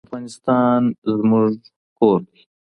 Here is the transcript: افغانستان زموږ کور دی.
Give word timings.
افغانستان 0.07 0.81
زموږ 1.17 1.51
کور 1.97 2.19
دی. 2.29 2.41